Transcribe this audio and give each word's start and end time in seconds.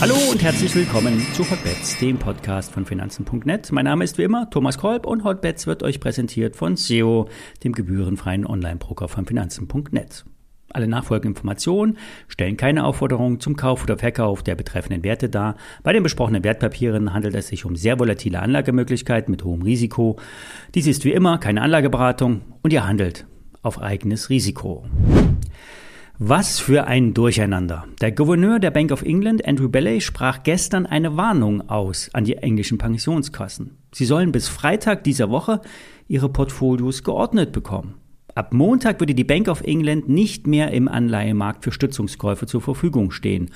Hallo 0.00 0.14
und 0.30 0.42
herzlich 0.42 0.74
willkommen 0.74 1.26
zu 1.34 1.42
Hotbets, 1.50 1.98
dem 1.98 2.16
Podcast 2.16 2.72
von 2.72 2.86
Finanzen.net. 2.86 3.70
Mein 3.70 3.84
Name 3.84 4.02
ist 4.02 4.16
wie 4.16 4.22
immer 4.22 4.48
Thomas 4.48 4.78
Kolb 4.78 5.04
und 5.04 5.24
Hotbets 5.24 5.66
wird 5.66 5.82
euch 5.82 6.00
präsentiert 6.00 6.56
von 6.56 6.76
SEO, 6.76 7.28
dem 7.64 7.74
gebührenfreien 7.74 8.46
Online-Broker 8.46 9.08
von 9.08 9.26
Finanzen.net. 9.26 10.24
Alle 10.72 10.88
nachfolgenden 10.88 11.32
Informationen 11.32 11.98
stellen 12.28 12.56
keine 12.56 12.84
Aufforderung 12.84 13.40
zum 13.40 13.56
Kauf 13.56 13.82
oder 13.82 13.98
Verkauf 13.98 14.42
der 14.42 14.54
betreffenden 14.54 15.04
Werte 15.04 15.28
dar. 15.28 15.56
Bei 15.82 15.92
den 15.92 16.02
besprochenen 16.02 16.44
Wertpapieren 16.44 17.12
handelt 17.12 17.34
es 17.34 17.48
sich 17.48 17.66
um 17.66 17.76
sehr 17.76 17.98
volatile 17.98 18.40
Anlagemöglichkeiten 18.40 19.30
mit 19.30 19.44
hohem 19.44 19.60
Risiko. 19.60 20.16
Dies 20.74 20.86
ist 20.86 21.04
wie 21.04 21.12
immer 21.12 21.36
keine 21.36 21.60
Anlageberatung 21.60 22.40
und 22.62 22.72
ihr 22.72 22.86
handelt 22.86 23.26
auf 23.62 23.82
eigenes 23.82 24.30
Risiko. 24.30 24.86
Was 26.22 26.60
für 26.60 26.86
ein 26.86 27.14
Durcheinander. 27.14 27.86
Der 28.02 28.12
Gouverneur 28.12 28.58
der 28.58 28.70
Bank 28.70 28.92
of 28.92 29.00
England, 29.00 29.48
Andrew 29.48 29.70
Bailey, 29.70 30.02
sprach 30.02 30.42
gestern 30.42 30.84
eine 30.84 31.16
Warnung 31.16 31.70
aus 31.70 32.10
an 32.12 32.24
die 32.24 32.36
englischen 32.36 32.76
Pensionskassen. 32.76 33.78
Sie 33.94 34.04
sollen 34.04 34.30
bis 34.30 34.46
Freitag 34.46 35.02
dieser 35.02 35.30
Woche 35.30 35.62
ihre 36.08 36.28
Portfolios 36.28 37.04
geordnet 37.04 37.52
bekommen. 37.52 37.94
Ab 38.34 38.52
Montag 38.52 39.00
würde 39.00 39.14
die 39.14 39.24
Bank 39.24 39.48
of 39.48 39.62
England 39.62 40.10
nicht 40.10 40.46
mehr 40.46 40.72
im 40.72 40.88
Anleihemarkt 40.88 41.64
für 41.64 41.72
Stützungskäufe 41.72 42.44
zur 42.44 42.60
Verfügung 42.60 43.12
stehen. 43.12 43.50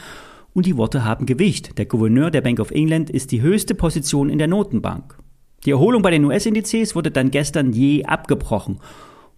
Und 0.54 0.64
die 0.64 0.78
Worte 0.78 1.04
haben 1.04 1.26
Gewicht. 1.26 1.76
Der 1.76 1.84
Gouverneur 1.84 2.30
der 2.30 2.40
Bank 2.40 2.60
of 2.60 2.70
England 2.70 3.10
ist 3.10 3.30
die 3.30 3.42
höchste 3.42 3.74
Position 3.74 4.30
in 4.30 4.38
der 4.38 4.48
Notenbank. 4.48 5.18
Die 5.66 5.72
Erholung 5.72 6.00
bei 6.00 6.12
den 6.12 6.24
US-Indizes 6.24 6.94
wurde 6.94 7.10
dann 7.10 7.30
gestern 7.30 7.74
je 7.74 8.06
abgebrochen. 8.06 8.80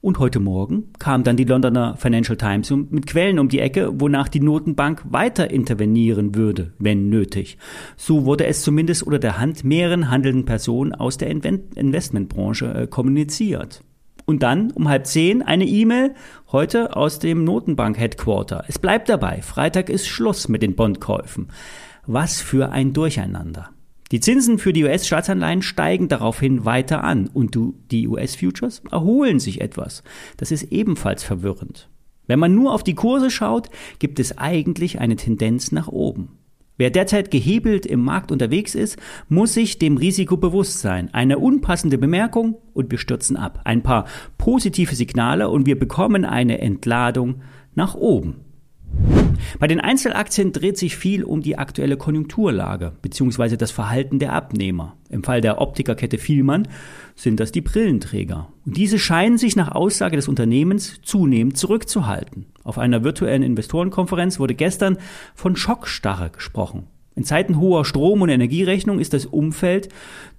Und 0.00 0.18
heute 0.18 0.40
Morgen 0.40 0.92
kam 0.98 1.24
dann 1.24 1.36
die 1.36 1.44
Londoner 1.44 1.96
Financial 1.96 2.36
Times 2.36 2.70
mit 2.70 3.06
Quellen 3.06 3.38
um 3.38 3.48
die 3.48 3.60
Ecke, 3.60 4.00
wonach 4.00 4.28
die 4.28 4.40
Notenbank 4.40 5.02
weiter 5.10 5.50
intervenieren 5.50 6.34
würde, 6.34 6.72
wenn 6.78 7.08
nötig. 7.08 7.58
So 7.96 8.24
wurde 8.24 8.46
es 8.46 8.62
zumindest 8.62 9.02
unter 9.02 9.18
der 9.18 9.38
Hand 9.38 9.64
mehreren 9.64 10.10
handelnden 10.10 10.44
Personen 10.44 10.92
aus 10.92 11.18
der 11.18 11.30
Investmentbranche 11.30 12.74
äh, 12.74 12.86
kommuniziert. 12.86 13.82
Und 14.26 14.42
dann 14.42 14.72
um 14.72 14.88
halb 14.88 15.06
zehn 15.06 15.42
eine 15.42 15.66
E-Mail 15.66 16.14
heute 16.50 16.96
aus 16.96 17.20
dem 17.20 17.44
Notenbank-Headquarter. 17.44 18.64
Es 18.66 18.78
bleibt 18.78 19.08
dabei. 19.08 19.40
Freitag 19.40 19.88
ist 19.88 20.08
Schluss 20.08 20.48
mit 20.48 20.62
den 20.62 20.74
Bondkäufen. 20.74 21.48
Was 22.06 22.40
für 22.40 22.70
ein 22.70 22.92
Durcheinander. 22.92 23.70
Die 24.12 24.20
Zinsen 24.20 24.58
für 24.58 24.72
die 24.72 24.84
US-Staatsanleihen 24.84 25.62
steigen 25.62 26.08
daraufhin 26.08 26.64
weiter 26.64 27.02
an 27.02 27.28
und 27.32 27.58
die 27.90 28.06
US-Futures 28.06 28.82
erholen 28.90 29.40
sich 29.40 29.60
etwas. 29.60 30.04
Das 30.36 30.52
ist 30.52 30.70
ebenfalls 30.70 31.24
verwirrend. 31.24 31.88
Wenn 32.28 32.38
man 32.38 32.54
nur 32.54 32.72
auf 32.72 32.84
die 32.84 32.94
Kurse 32.94 33.30
schaut, 33.30 33.68
gibt 33.98 34.20
es 34.20 34.38
eigentlich 34.38 35.00
eine 35.00 35.16
Tendenz 35.16 35.72
nach 35.72 35.88
oben. 35.88 36.38
Wer 36.78 36.90
derzeit 36.90 37.30
gehebelt 37.30 37.86
im 37.86 38.04
Markt 38.04 38.30
unterwegs 38.30 38.74
ist, 38.74 38.98
muss 39.28 39.54
sich 39.54 39.78
dem 39.78 39.96
Risiko 39.96 40.36
bewusst 40.36 40.80
sein. 40.80 41.12
Eine 41.12 41.38
unpassende 41.38 41.96
Bemerkung 41.96 42.58
und 42.74 42.90
wir 42.90 42.98
stürzen 42.98 43.36
ab. 43.36 43.62
Ein 43.64 43.82
paar 43.82 44.04
positive 44.36 44.94
Signale 44.94 45.48
und 45.48 45.66
wir 45.66 45.78
bekommen 45.78 46.24
eine 46.24 46.58
Entladung 46.60 47.40
nach 47.74 47.94
oben. 47.94 48.45
Bei 49.58 49.66
den 49.66 49.80
Einzelaktien 49.80 50.52
dreht 50.52 50.78
sich 50.78 50.96
viel 50.96 51.24
um 51.24 51.42
die 51.42 51.58
aktuelle 51.58 51.96
Konjunkturlage 51.96 52.92
bzw. 53.02 53.56
das 53.56 53.70
Verhalten 53.70 54.18
der 54.18 54.32
Abnehmer. 54.32 54.96
Im 55.08 55.24
Fall 55.24 55.40
der 55.40 55.60
Optikerkette 55.60 56.18
Vielmann 56.18 56.68
sind 57.14 57.40
das 57.40 57.52
die 57.52 57.60
Brillenträger. 57.60 58.48
Und 58.64 58.76
diese 58.76 58.98
scheinen 58.98 59.38
sich 59.38 59.56
nach 59.56 59.72
Aussage 59.72 60.16
des 60.16 60.28
Unternehmens 60.28 61.00
zunehmend 61.02 61.56
zurückzuhalten. 61.56 62.46
Auf 62.64 62.78
einer 62.78 63.04
virtuellen 63.04 63.42
Investorenkonferenz 63.42 64.38
wurde 64.38 64.54
gestern 64.54 64.98
von 65.34 65.56
Schockstarre 65.56 66.30
gesprochen. 66.30 66.88
In 67.14 67.24
Zeiten 67.24 67.58
hoher 67.58 67.86
Strom- 67.86 68.22
und 68.22 68.28
Energierechnung 68.28 68.98
ist 68.98 69.14
das 69.14 69.24
Umfeld 69.24 69.88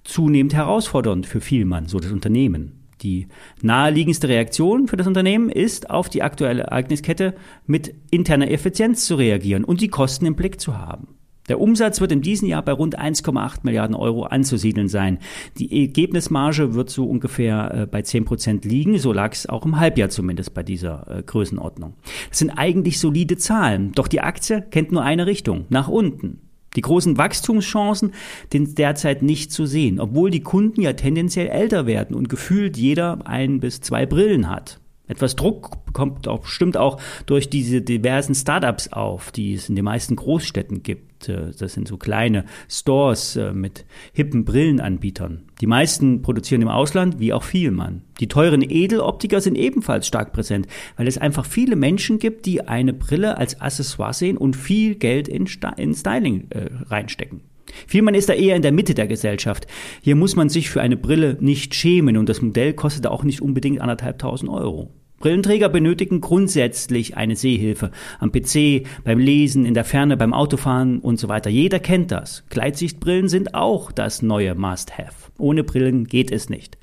zunehmend 0.04 0.54
herausfordernd 0.54 1.26
für 1.26 1.40
Vielmann, 1.40 1.86
so 1.86 1.98
das 1.98 2.12
Unternehmen. 2.12 2.77
Die 3.02 3.28
naheliegendste 3.62 4.28
Reaktion 4.28 4.88
für 4.88 4.96
das 4.96 5.06
Unternehmen 5.06 5.50
ist, 5.50 5.90
auf 5.90 6.08
die 6.08 6.22
aktuelle 6.22 6.64
Ereigniskette 6.64 7.34
mit 7.66 7.94
interner 8.10 8.50
Effizienz 8.50 9.06
zu 9.06 9.14
reagieren 9.14 9.64
und 9.64 9.80
die 9.80 9.88
Kosten 9.88 10.26
im 10.26 10.36
Blick 10.36 10.60
zu 10.60 10.76
haben. 10.76 11.08
Der 11.48 11.60
Umsatz 11.60 12.00
wird 12.00 12.12
in 12.12 12.20
diesem 12.20 12.46
Jahr 12.46 12.62
bei 12.62 12.72
rund 12.72 12.98
1,8 12.98 13.60
Milliarden 13.62 13.96
Euro 13.96 14.24
anzusiedeln 14.24 14.88
sein. 14.88 15.18
Die 15.56 15.80
Ergebnismarge 15.80 16.74
wird 16.74 16.90
so 16.90 17.06
ungefähr 17.06 17.74
äh, 17.74 17.86
bei 17.86 18.02
10 18.02 18.26
Prozent 18.26 18.64
liegen. 18.64 18.98
So 18.98 19.12
lag 19.12 19.32
es 19.32 19.48
auch 19.48 19.64
im 19.64 19.80
Halbjahr 19.80 20.10
zumindest 20.10 20.54
bei 20.54 20.62
dieser 20.62 21.06
äh, 21.08 21.22
Größenordnung. 21.22 21.94
Das 22.28 22.38
sind 22.38 22.50
eigentlich 22.50 22.98
solide 22.98 23.38
Zahlen. 23.38 23.92
Doch 23.92 24.08
die 24.08 24.20
Aktie 24.20 24.62
kennt 24.70 24.92
nur 24.92 25.02
eine 25.02 25.26
Richtung, 25.26 25.64
nach 25.70 25.88
unten. 25.88 26.47
Die 26.76 26.82
großen 26.82 27.16
Wachstumschancen 27.18 28.12
sind 28.52 28.78
derzeit 28.78 29.22
nicht 29.22 29.52
zu 29.52 29.66
sehen, 29.66 30.00
obwohl 30.00 30.30
die 30.30 30.42
Kunden 30.42 30.80
ja 30.80 30.92
tendenziell 30.92 31.48
älter 31.48 31.86
werden 31.86 32.14
und 32.14 32.28
gefühlt 32.28 32.76
jeder 32.76 33.26
ein 33.26 33.60
bis 33.60 33.80
zwei 33.80 34.06
Brillen 34.06 34.50
hat. 34.50 34.80
Etwas 35.06 35.36
Druck 35.36 35.70
kommt 35.94 36.28
auch, 36.28 36.44
stimmt 36.44 36.76
auch 36.76 37.00
durch 37.24 37.48
diese 37.48 37.80
diversen 37.80 38.34
Startups 38.34 38.92
auf, 38.92 39.32
die 39.32 39.54
es 39.54 39.68
in 39.68 39.74
den 39.74 39.86
meisten 39.86 40.16
Großstädten 40.16 40.82
gibt. 40.82 41.07
Äh, 41.26 41.52
das 41.58 41.72
sind 41.72 41.88
so 41.88 41.96
kleine 41.96 42.44
Stores 42.68 43.36
äh, 43.36 43.52
mit 43.52 43.84
hippen 44.12 44.44
Brillenanbietern. 44.44 45.42
Die 45.60 45.66
meisten 45.66 46.22
produzieren 46.22 46.62
im 46.62 46.68
Ausland, 46.68 47.18
wie 47.18 47.32
auch 47.32 47.42
Vielmann. 47.42 48.02
Die 48.20 48.28
teuren 48.28 48.62
Edeloptiker 48.62 49.40
sind 49.40 49.56
ebenfalls 49.56 50.06
stark 50.06 50.32
präsent, 50.32 50.66
weil 50.96 51.08
es 51.08 51.18
einfach 51.18 51.46
viele 51.46 51.76
Menschen 51.76 52.18
gibt, 52.18 52.46
die 52.46 52.66
eine 52.66 52.92
Brille 52.92 53.38
als 53.38 53.60
Accessoire 53.60 54.14
sehen 54.14 54.36
und 54.36 54.54
viel 54.54 54.94
Geld 54.94 55.28
in, 55.28 55.48
in 55.76 55.94
Styling 55.94 56.48
äh, 56.50 56.68
reinstecken. 56.86 57.40
Vielmann 57.86 58.14
ist 58.14 58.28
da 58.28 58.32
eher 58.32 58.56
in 58.56 58.62
der 58.62 58.72
Mitte 58.72 58.94
der 58.94 59.06
Gesellschaft. 59.06 59.66
Hier 60.00 60.16
muss 60.16 60.36
man 60.36 60.48
sich 60.48 60.70
für 60.70 60.80
eine 60.80 60.96
Brille 60.96 61.36
nicht 61.40 61.74
schämen 61.74 62.16
und 62.16 62.28
das 62.28 62.42
Modell 62.42 62.72
kostet 62.72 63.06
auch 63.06 63.24
nicht 63.24 63.42
unbedingt 63.42 63.80
anderthalbtausend 63.80 64.50
Euro. 64.50 64.90
Brillenträger 65.18 65.68
benötigen 65.68 66.20
grundsätzlich 66.20 67.16
eine 67.16 67.34
Sehhilfe. 67.34 67.90
Am 68.20 68.30
PC, 68.30 68.86
beim 69.02 69.18
Lesen, 69.18 69.64
in 69.64 69.74
der 69.74 69.84
Ferne, 69.84 70.16
beim 70.16 70.32
Autofahren 70.32 71.00
und 71.00 71.18
so 71.18 71.28
weiter. 71.28 71.50
Jeder 71.50 71.80
kennt 71.80 72.12
das. 72.12 72.44
Gleitsichtbrillen 72.50 73.28
sind 73.28 73.54
auch 73.54 73.90
das 73.90 74.22
neue 74.22 74.54
Must-Have. 74.54 75.32
Ohne 75.38 75.64
Brillen 75.64 76.04
geht 76.04 76.30
es 76.30 76.48
nicht. 76.48 76.78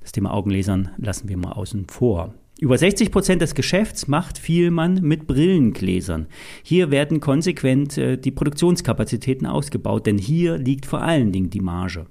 Das 0.00 0.12
Thema 0.12 0.32
Augenlesern 0.32 0.90
lassen 0.96 1.28
wir 1.28 1.36
mal 1.36 1.52
außen 1.52 1.86
vor. 1.88 2.34
Über 2.60 2.78
60 2.78 3.10
Prozent 3.10 3.42
des 3.42 3.54
Geschäfts 3.54 4.06
macht 4.06 4.38
Vielmann 4.38 5.00
mit 5.02 5.26
Brillengläsern. 5.26 6.28
Hier 6.62 6.90
werden 6.90 7.20
konsequent 7.20 7.98
äh, 7.98 8.16
die 8.16 8.30
Produktionskapazitäten 8.30 9.46
ausgebaut, 9.46 10.06
denn 10.06 10.18
hier 10.18 10.56
liegt 10.56 10.86
vor 10.86 11.02
allen 11.02 11.32
Dingen 11.32 11.50
die 11.50 11.60
Marge. 11.60 12.06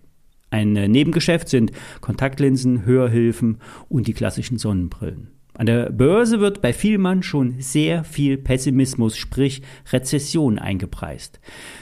Ein 0.52 0.76
äh, 0.76 0.88
Nebengeschäft 0.88 1.50
sind 1.50 1.72
Kontaktlinsen, 2.02 2.86
Hörhilfen 2.86 3.58
und 3.90 4.06
die 4.06 4.14
klassischen 4.14 4.60
Sonnenbrillen. 4.60 5.30
An 5.56 5.68
der 5.68 5.92
Börse 5.92 6.40
wird 6.40 6.62
bei 6.62 6.74
Vielmann 6.74 7.22
schon 7.22 7.60
sehr 7.60 8.04
viel 8.04 8.38
Pessimismus, 8.38 9.16
sprich 9.18 9.62
Rezession 9.92 10.58
eingepreist. 10.58 11.40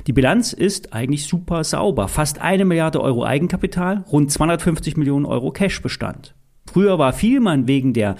Die 0.07 0.13
Bilanz 0.13 0.51
ist 0.51 0.91
eigentlich 0.91 1.25
super 1.25 1.63
sauber. 1.63 2.09
Fast 2.09 2.41
eine 2.41 2.65
Milliarde 2.65 2.99
Euro 2.99 3.23
Eigenkapital, 3.23 4.03
rund 4.11 4.29
250 4.29 4.97
Millionen 4.97 5.25
Euro 5.25 5.51
Cashbestand. 5.51 6.35
Früher 6.65 6.99
war 6.99 7.13
Vielmann 7.13 7.67
wegen 7.67 7.93
der 7.93 8.17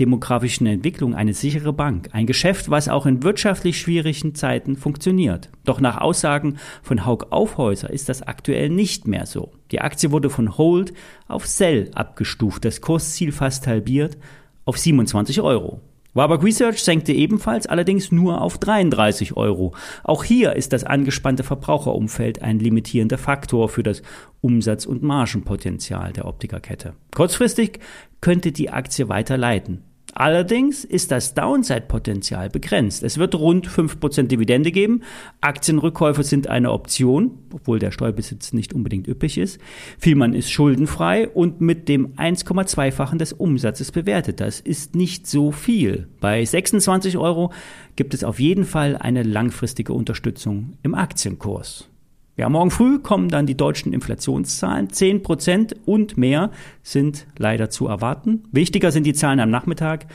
demografischen 0.00 0.66
Entwicklung 0.66 1.14
eine 1.14 1.34
sichere 1.34 1.72
Bank, 1.72 2.08
ein 2.12 2.26
Geschäft, 2.26 2.70
was 2.70 2.88
auch 2.88 3.06
in 3.06 3.22
wirtschaftlich 3.22 3.78
schwierigen 3.78 4.34
Zeiten 4.34 4.76
funktioniert. 4.76 5.50
Doch 5.64 5.80
nach 5.80 5.98
Aussagen 5.98 6.56
von 6.82 7.04
Haug 7.04 7.26
Aufhäuser 7.30 7.90
ist 7.90 8.08
das 8.08 8.22
aktuell 8.22 8.70
nicht 8.70 9.06
mehr 9.06 9.26
so. 9.26 9.52
Die 9.70 9.80
Aktie 9.80 10.10
wurde 10.10 10.30
von 10.30 10.56
Hold 10.56 10.94
auf 11.28 11.46
Sell 11.46 11.90
abgestuft, 11.94 12.64
das 12.64 12.80
Kursziel 12.80 13.32
fast 13.32 13.66
halbiert 13.66 14.16
auf 14.64 14.78
27 14.78 15.40
Euro. 15.40 15.80
Warburg 16.14 16.44
Research 16.44 16.84
senkte 16.84 17.12
ebenfalls 17.12 17.66
allerdings 17.66 18.12
nur 18.12 18.40
auf 18.40 18.58
33 18.58 19.36
Euro. 19.36 19.74
Auch 20.04 20.22
hier 20.22 20.54
ist 20.54 20.72
das 20.72 20.84
angespannte 20.84 21.42
Verbraucherumfeld 21.42 22.40
ein 22.40 22.60
limitierender 22.60 23.18
Faktor 23.18 23.68
für 23.68 23.82
das 23.82 24.02
Umsatz- 24.40 24.86
und 24.86 25.02
Margenpotenzial 25.02 26.12
der 26.12 26.26
Optikerkette. 26.26 26.94
Kurzfristig 27.12 27.80
könnte 28.20 28.52
die 28.52 28.70
Aktie 28.70 29.08
weiter 29.08 29.36
leiden. 29.36 29.82
Allerdings 30.16 30.84
ist 30.84 31.10
das 31.10 31.34
Downside-Potenzial 31.34 32.48
begrenzt. 32.48 33.02
Es 33.02 33.18
wird 33.18 33.34
rund 33.34 33.68
5% 33.68 34.28
Dividende 34.28 34.70
geben. 34.70 35.02
Aktienrückkäufe 35.40 36.22
sind 36.22 36.46
eine 36.46 36.70
Option, 36.70 37.38
obwohl 37.52 37.80
der 37.80 37.90
Steuerbesitz 37.90 38.52
nicht 38.52 38.72
unbedingt 38.72 39.08
üppig 39.08 39.38
ist. 39.38 39.60
Vielmann 39.98 40.32
ist 40.32 40.52
schuldenfrei 40.52 41.28
und 41.28 41.60
mit 41.60 41.88
dem 41.88 42.14
1,2-fachen 42.14 43.18
des 43.18 43.32
Umsatzes 43.32 43.90
bewertet. 43.90 44.38
Das 44.38 44.60
ist 44.60 44.94
nicht 44.94 45.26
so 45.26 45.50
viel. 45.50 46.06
Bei 46.20 46.44
26 46.44 47.18
Euro 47.18 47.52
gibt 47.96 48.14
es 48.14 48.22
auf 48.22 48.38
jeden 48.38 48.64
Fall 48.64 48.96
eine 48.96 49.24
langfristige 49.24 49.94
Unterstützung 49.94 50.74
im 50.84 50.94
Aktienkurs. 50.94 51.88
Ja, 52.36 52.48
morgen 52.48 52.72
früh 52.72 52.98
kommen 52.98 53.28
dann 53.28 53.46
die 53.46 53.56
deutschen 53.56 53.92
Inflationszahlen. 53.92 54.90
Zehn 54.90 55.22
Prozent 55.22 55.76
und 55.86 56.16
mehr 56.16 56.50
sind 56.82 57.26
leider 57.38 57.70
zu 57.70 57.86
erwarten. 57.86 58.42
Wichtiger 58.50 58.90
sind 58.90 59.04
die 59.04 59.14
Zahlen 59.14 59.38
am 59.38 59.50
Nachmittag 59.50 60.06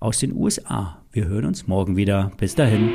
aus 0.00 0.18
den 0.18 0.34
USA. 0.34 1.02
Wir 1.12 1.26
hören 1.26 1.44
uns 1.44 1.68
morgen 1.68 1.96
wieder. 1.96 2.32
Bis 2.36 2.56
dahin. 2.56 2.90